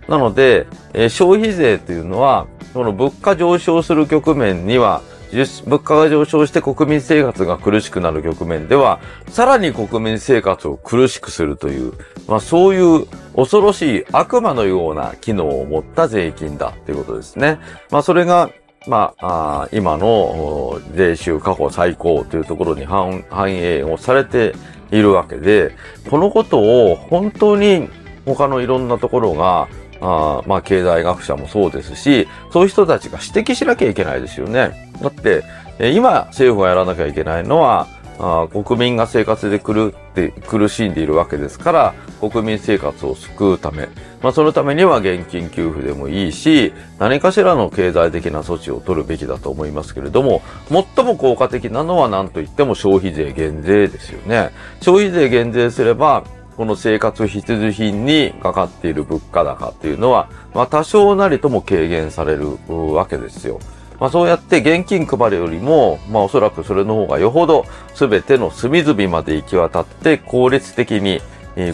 [0.08, 0.66] なので、
[1.08, 5.00] 消費税というのは、この物価上昇する局面には、
[5.32, 11.92] 物価が上昇して国民生活が苦しくなる局面では、さらに国民生活を苦しくするという、
[12.26, 17.58] まあそういう恐ろしい悪魔のような機能を持った税金だということですね。
[17.90, 18.50] まあそれが、
[18.86, 24.54] まあ、あ今の税収過去最高というところに反映をされて
[24.90, 25.76] いるわけで、
[26.08, 26.58] このこと
[26.90, 27.88] を本当に
[28.24, 29.68] 他のいろんなところが、
[30.00, 34.89] あまあ、経済学者もそうですし、そういう人たちが指摘しなきゃいけないですよね。
[35.00, 35.44] だって、
[35.92, 37.86] 今政府がやらなきゃいけないのは、
[38.22, 43.88] あ国民が生活で苦って苦しんでいるわけですから、国民生活を救うため、
[44.22, 54.50] まあ、そのためには現金給付でもいいし、何かしらの経済的な措置を取るべきだと思いますけれども、最も効果的なのは何と言っても消費税減税ですよね。
[54.82, 56.24] 消費税減税すれば、
[56.58, 63.60] この生活必需品にかかっている物価高っていうのは、まあ多少なりとも軽減されるわけですよ。
[64.00, 71.20] まあそうやって現金配るよりも、まあおそらくそれの方がよほど全ての隅々まで行き渡って効率的に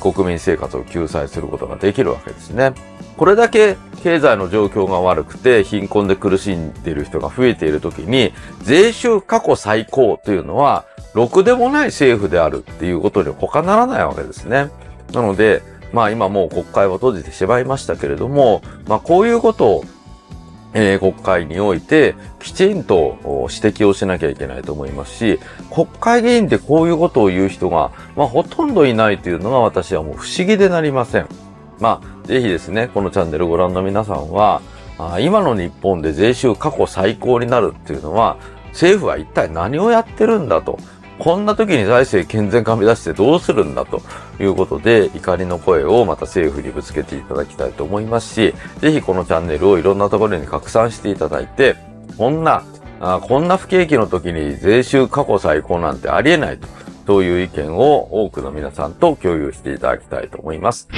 [0.01, 2.75] 国民生活を救済することができるわけですね。
[3.17, 10.85] これだけ経済の状況が悪くて貧困で苦しんでいる人が増えているときに、税収過去最高というのは、
[11.15, 14.71] ろくでもない政府であるっていうことに他ならないわけですね。
[15.12, 15.62] なので、
[15.93, 19.85] まあ今もう国会は閉じてしまいましたけれども、まあこういうことを
[20.79, 23.17] え国会においてきちんと
[23.51, 25.41] 指摘をしなきゃいけないと思いますし、
[25.73, 31.29] 国会議員でこういうことを言う人が、まあ、ほとんどいないというのが私はもう不思議でなりません。
[31.81, 34.61] まあ、ぜひですね、このチャンネルご覧の皆さんは、
[34.99, 38.37] あ今の日本で税収過去最高になるっていうのは、
[38.69, 40.79] 政府は一体何をやってるんだと。
[41.19, 44.03] こんな時に財政健全化目指してどうするんだと
[44.39, 51.77] いうことで、怒りの声をまた政府にぶつけていただきたいと思いますし、ぜひこのチャンネルをいろんなところに拡散していただいて、
[52.19, 52.65] こんな、
[53.01, 56.69] あこんな不景気の時に税収過去最高なんてありえないと、
[57.07, 60.89] そういう意見を多くの皆さんと共有していただきたいと思います。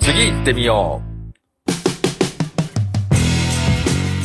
[0.00, 1.15] 次行ってみよう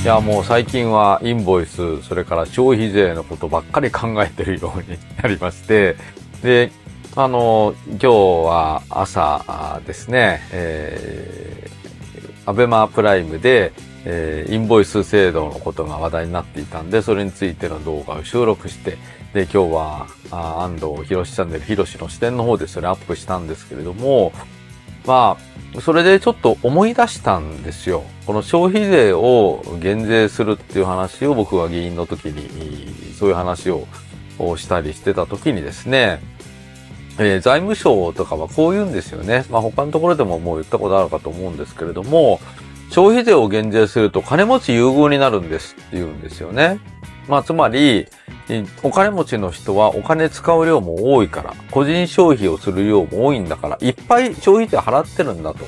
[0.01, 5.95] いや、もう最近はインボイス、それから消費税のことばっかり考えてるようになりまして、
[6.41, 6.71] で、
[7.15, 18.97] あの、今日は朝ですね、えー、アベマプライムで、えーインボイス制度のことが話題になっていたんで、それについての動画を収録して、
[19.35, 24.33] で、今日は、あ安藤博士チャンネル、博士の視点の方でそれアップしたんですけれども、
[25.05, 25.37] ま
[25.75, 28.03] あ、それでちょっと思い出したんですよ。
[28.25, 33.87] この消費税を減税するっていう話を僕が議員の時に、そういう話を
[34.39, 36.19] をしたりしてた時にですね、
[37.19, 39.45] えー財務省とかはこう言うんですよね。
[39.49, 42.39] まあ他のところでももう言ったことあるかと思うんですけれども、
[42.89, 46.79] 消費税を減税すると金持ち優遇になるんですって言うんですよね。
[47.31, 48.07] まあつまり、
[48.83, 55.59] お金持ちの人はお金使う量も多いから、個人消費をする量も多いんだから、いっぱい消費税払ってるんだと。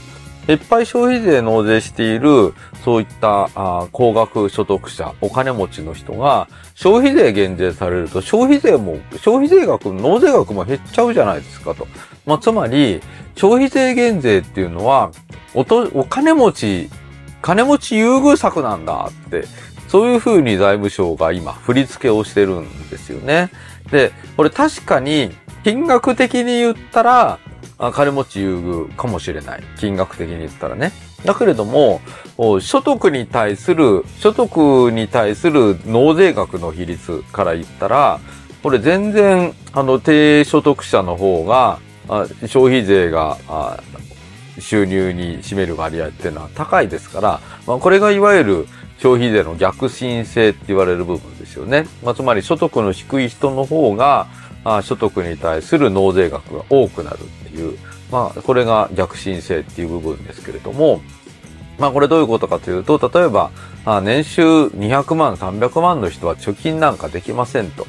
[0.51, 11.87] いっぱい消費税納税している、そういったあ高額所得者、お金持ちの人が、消費税減税されると、消費税も、消費税額、納税額も減っちゃうじゃないですかと。
[12.25, 12.99] まあ、つまり、
[13.37, 15.11] 消費税減税っていうのは、
[15.53, 16.89] おと、お金持ち、
[17.41, 19.45] 金持ち優遇策なんだって、
[19.93, 23.51] そういうふうに財務省が今振り付けをしてるんですよね。
[23.91, 25.29] で、これ確かに
[25.63, 27.37] 金額的に言ったら、
[27.77, 29.63] あ金持ち優遇かもしれない。
[29.77, 30.93] 金額的に言ったらね。
[31.25, 32.01] だけれども、
[32.59, 38.19] 所得に対する、所得に対する納税額の比率から言ったら、
[38.63, 41.77] これ全然、あの、低所得者の方が、
[42.09, 43.77] あ消費税が、あ
[44.59, 48.67] 収入に占める割合っていうのは高いですから、まあ、これがいわゆる
[49.03, 51.85] 消費税の逆進性って言われる部分ですよね。
[52.05, 54.27] まあ、つまり所得の低い人の方が、
[54.63, 57.77] あ所得に対する納税額が多くなるっていう、
[58.09, 61.01] まあ、これが逆進性っていう部分ですけれども、
[61.77, 63.51] まあこれどういうことかというと、例えば、
[63.83, 67.85] あ年収200万、300万の人は貯金なんかできませんと。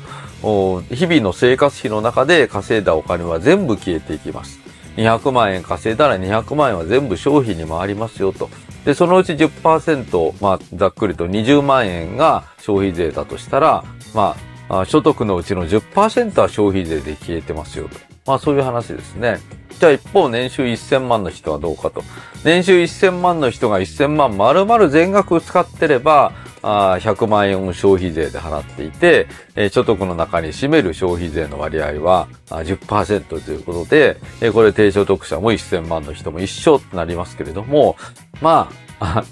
[0.90, 4.58] 日々の生活費の中で稼いだお金は全部消えていきます。
[4.96, 8.50] 200万円稼いだら200万円は全部消費に回りますよと。
[8.84, 14.36] で、そのうち10%、まあ、ざっくりと20万円が消費税だとしたら、ま
[14.68, 17.98] あ、所得のうちの10%は消費税で消えてますよと。
[18.26, 19.38] まあ、そういう話ですね。
[19.84, 22.02] じゃあ一方、年収1000万の人はどうかと。
[22.42, 26.32] 年収1000万の人が1000万丸々全額使ってれば、
[26.62, 37.96] あ100万円を消費税で払っていて、えー、所得の中に占める消費税の割合はあ10%ということで、えー、これ低所得者も1000万の人も一緒となりますけれども、
[38.40, 38.70] ま
[39.00, 39.22] あ、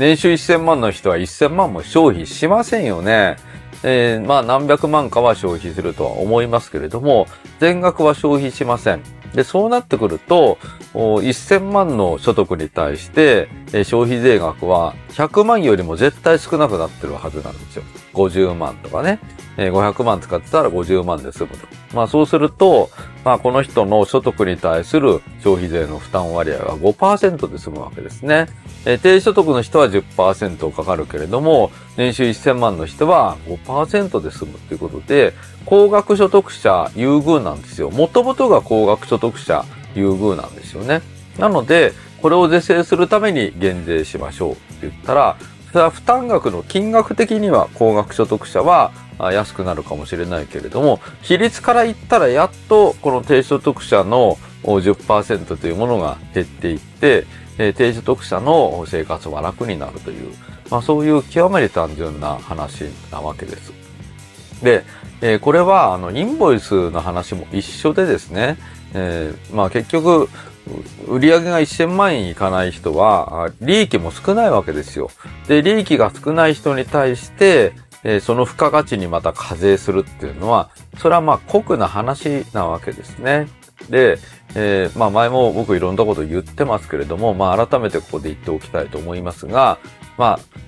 [0.00, 3.36] 年収1000万の人は1000万も消費しませんよね。
[3.84, 7.28] えー、まあ何百万かは消費するとは思いますけれども、
[7.60, 9.19] 全額は消費しません。
[9.34, 10.58] で、そうなってくると、
[10.94, 13.48] 1000万の所得に対して、
[13.84, 17.82] 消費税額は100万よりも絶対少なくなってるはずなんですよ。
[18.14, 19.20] 50万とかね。
[19.56, 21.66] 500万使ってたら50万で済むと。
[21.94, 22.88] まあそうすると、
[23.24, 28.46] まあこの人の所得に対する消費税の負担割合は5%で済むわけですね。
[29.02, 35.34] 低所得の人は10%かかるけれども、年収1000万の人は5%で済むということで、
[35.66, 37.90] 高額所得者優遇なんですよ。
[37.90, 41.02] もともとが高額所得者優遇なんですよね。
[41.38, 41.92] なので、
[42.22, 44.56] これを是正するために減税しましょう
[44.86, 45.36] って言ったら、
[45.72, 57.26] それは負担額の金額的には高額所得者は安くなるかもしれないけれども、比率から言ったらやっとこの低所得者の10%というものが減っていって、
[57.56, 60.32] 低所得者の生活は楽になるという、
[60.70, 63.72] まあそういう極めて単純な話なわけです。
[64.62, 64.84] で、
[65.20, 68.56] えー、これはあのインボイスの話も一緒でですね、
[68.94, 70.28] えー、まあ結局、
[71.06, 75.10] 売り上げが1000万円いかない人は、利益も少ないわけですよ。
[75.48, 83.48] で、利益が少ない人に対して、えー、その付加価値にまた課税するっていうのは、それはまあ酷な話なわけですね。
[83.88, 84.18] で、
[84.54, 89.78] えー、まあ前も僕いろんなこと言ってますけれども、まあ改めてここで言っておきたいと思いますが、
[90.16, 90.60] まあ、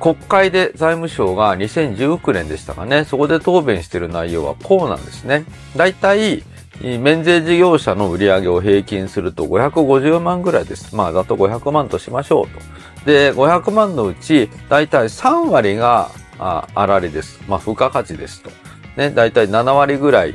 [0.00, 5.44] 国会で財務省が2019年でしたかね、そこで答弁している内容はこうなんですね。
[5.74, 6.42] 大体、
[6.80, 10.94] 免税事業者の売り上げを平均すると550万ぐらいです。
[10.94, 13.06] まあ、だと500万としましょうと。
[13.06, 17.40] で、500万のうち、だいたい3割が、あ、あられです。
[17.48, 18.50] まあ、付加価値ですと。
[18.96, 20.34] ね、だいたい7割ぐらい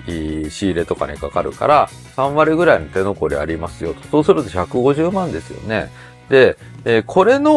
[0.49, 4.07] 仕入れとかにかかるから、3割ぐらいの手残りありますよと。
[4.07, 5.91] そうすると150万ですよね。
[6.29, 7.51] で、え、これの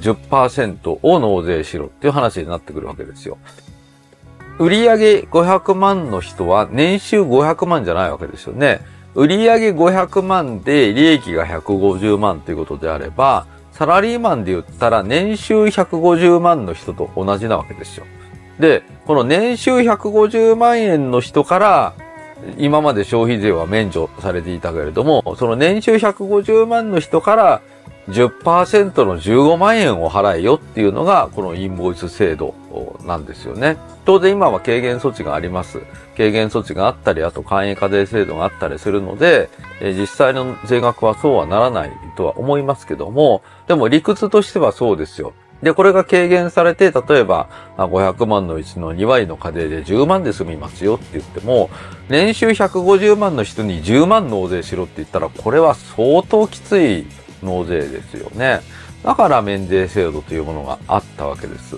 [0.00, 3.38] 10%を納税しろっていう話になってくるわけですよ。
[4.58, 8.80] 売上500万の人は年収500万じゃないわけですよね。
[9.14, 18.06] 売上500万で利益が150万ということであれば、サラリーマンで言ったら年収150万の人と同じなわけですよ。
[18.58, 21.94] で、この年収150万円の人から、
[22.58, 27.60] 今まで消費税は免除されていたけれども、その年収150万の人から
[28.08, 32.54] 10%の15万円を払えよっていうのが、このインボイス制度
[33.04, 33.76] なんですよね。
[34.04, 35.80] 当然今は軽減措置があります。
[36.16, 39.50] 軽減措置があったり、あと簡易課税制度があったりするので、
[39.80, 45.32] 実際の税額はそうはならないとは思いますけども、でも理屈としてはそうですよ。
[45.62, 47.48] で、これが軽減されて、例えば、
[47.78, 51.70] 500万のうちの2割の課税で10万で済みますよって言っても、
[52.08, 57.06] 年収150万の人に10万納税しろって言ったら、これは相当きつい
[57.42, 58.60] 納税ですよね。
[59.02, 61.76] だから免税制度というものがあったわけです。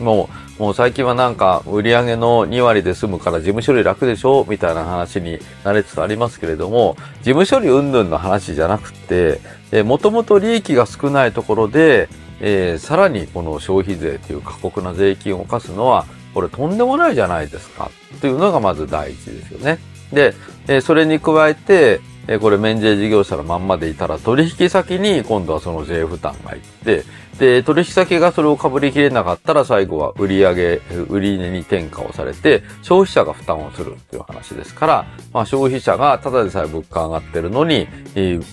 [0.00, 4.46] もう、もう最近はなんか売上の2割で済むから事務処理楽でしょ？
[4.48, 9.40] みたいな話になれつつありますけれども、事務処理云々の話じゃなくて、
[9.82, 12.08] もともと利益が少ないところで、
[12.40, 17.90] えー、さらにこの消費税という過酷な税金を課すのは、これとんでもないじゃないですか。
[18.22, 19.78] というのがまず第一ですよね。
[20.12, 20.34] で、
[20.66, 27.04] えー、それに加えて、えこれ免税事業者のまんまでいたら取引先に今度はその税負担がいって、
[27.38, 38.44] で、取引先がそれを被りきれなかったら最後は売上、売値に転嫁をされて、消費者が負担をするっていう話ですから、まあ消費者がただでさえ物価上がってるのに、えー、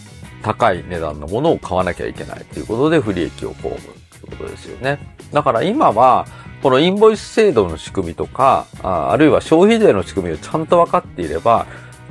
[0.41, 4.99] 高い値段のものを買わなきゃいけないということで不利益を被るということですよね。
[5.33, 6.25] だから今は、
[6.63, 11.67] このインボイス制度の仕組みとか、ああるいは消費税の仕組みをちゃんと分かっていれば、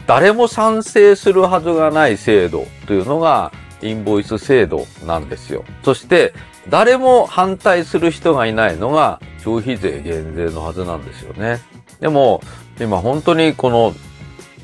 [0.07, 3.53] 誰も賛成するはずがない制度というのが
[3.83, 5.65] インボイス制度なんですよ。
[5.83, 6.33] そして
[6.69, 11.61] 誰も反対する人がいないのが消費税減税のはずなんですよね。
[12.01, 12.41] でも
[12.81, 13.95] 今本当にこの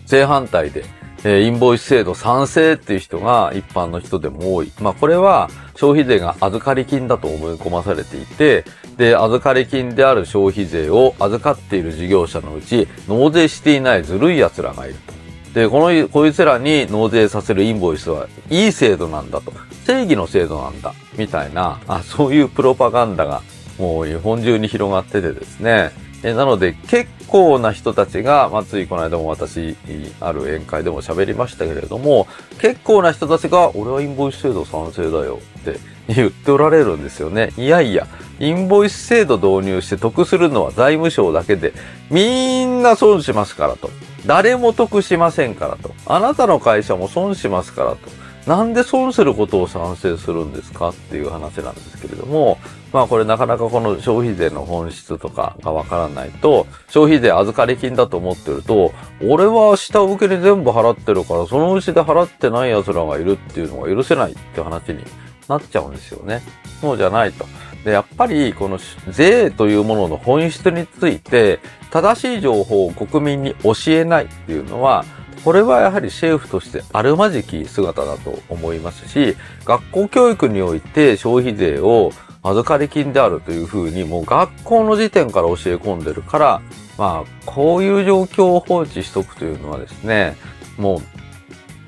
[0.07, 0.85] 正反対で
[1.25, 4.73] えインボイス制度賛成っていう人が一般の人でも多い。
[4.81, 8.65] まあこれは消費税が預かり金だと思い込まされていて、
[8.97, 15.22] で、預かり金である消費税を預かっている事業者のうち納税していないずるい奴らがいると。
[15.55, 19.53] で、この、こいつらに納税させるインボイスはいい制度なんだと。
[19.85, 20.95] 正義の制度なんだ。
[21.17, 23.43] みたいな、あ、そういうプロパガンダが
[23.79, 25.91] もう日本中に広がっててですね。
[26.23, 29.77] えなので結構な人たちが、まあ、ついこの間も私、
[30.21, 32.29] ある宴会でも喋りましたけれども、
[32.61, 37.53] 結構な人たちが、俺はインボイス制度賛成だよって言っておられるんですよね。
[37.57, 38.07] いやいや、
[38.39, 41.73] インボイス制度導入して得するのは財務省だけで、
[42.11, 43.91] みんな損しますからと。
[44.27, 45.93] 誰も得しませんからと。
[46.07, 48.22] あなたの会社も損しますからと。
[48.47, 52.59] なんで損することを賛成するんですかっていう話なんですけれども、
[52.93, 65.05] まあこれなかなかこの消費税の本質とかがわからないと、消費税預かり金だと思ってると、俺は下請けに全部払ってるから、そのうちで払ってない奴らがいるっていうのが許せないって話に
[65.49, 66.43] なっちゃうんですよね。
[66.81, 67.47] そうじゃないと。
[67.85, 68.79] で、やっぱりこの
[69.09, 75.05] 税というものの本質について、正しい情報を国民に教えないっていうのは、
[75.45, 82.13] これはやはり政府としてあるまじき姿だと思いますし、学校教育において消費税を
[82.45, 86.63] 預かり金であるというふうにもう学校の時点から教え込んでるから、
[86.99, 90.37] まあ、こういう状況を放置しとくというのはですね、
[90.77, 91.01] もう、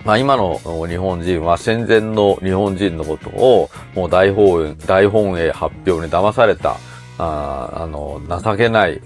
[0.05, 6.77] まあ今の日本人は戦前の日本人のことをもう大本営、大本営発表に騙された
[7.19, 9.01] ああの、情けない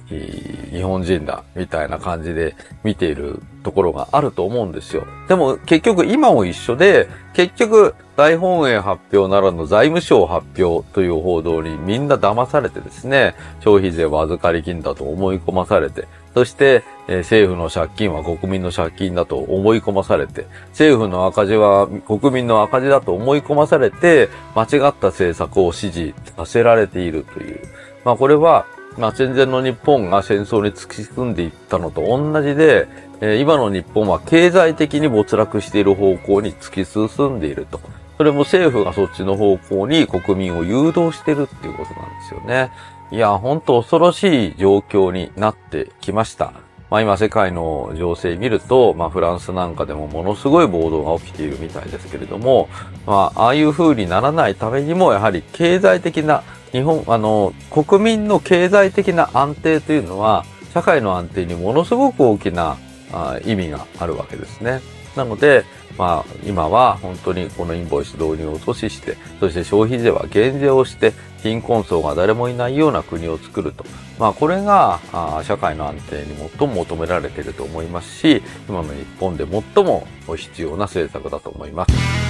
[0.72, 5.06] 日本人だ、みたいな感じで見ているところがあると思うんですよ。
[5.28, 27.60] でも結局今も一緒で、結局大本営発表ならぬ財務省発表という報道にみんな騙されてですね、消費税は預かり金だと思い込まされて、そして、えー、政府の借金は国民の借金だと思い込まされて、政府の赤字は国民の赤字だと思い込まされて、間違った政策を支持させられているという。
[28.04, 32.88] まあこれは、まあ戦前の日本が戦争に突き進んでいったのと同じで、
[33.20, 37.80] えー、今の日本は経済的に没落している方向に突き進んでいると。
[38.16, 42.72] それも政府がそっちの方向に国民を誘導してるっていうことなんですよね。
[43.12, 46.52] いや、ほんと恐ろしい状況になってきました。
[46.90, 52.68] まあ今世界の情勢見ると、まあフランスなんかでもものすごい暴動が起きているみたいですけれども、
[53.06, 56.42] まあああいう風にならないためにも、やはり経済的な、
[56.72, 60.44] 日本、あの、国民の経済的な安定というのは、
[60.74, 62.76] 社会の安定にものすごく大きな
[63.12, 64.80] あ意味があるわけですね。
[65.16, 65.64] なので、
[65.96, 71.12] まあ、今は本当にこのインボイス導入を阻止して、そして消費税は減税をして、
[71.42, 73.84] 貧困層が誰もいないような国を作ると。
[74.18, 80.06] まあ、これが、あ社会の安定に最も求められていると思いますし、今の日本で最も
[80.36, 82.27] 必要な政策だと思います。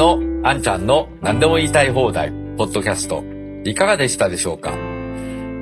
[0.00, 3.22] のあんちゃんの何でも言いたい放題、ポッドキャスト、
[3.68, 4.72] いかがでしたでしょうか？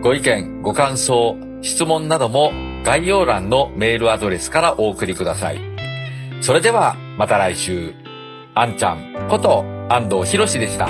[0.01, 2.53] ご意見、ご感想、質問なども
[2.84, 5.61] 概要欄のメールアドレスからお送りください。
[6.41, 7.95] それではまた来週、
[8.55, 10.89] あんちゃんこと安藤博でした。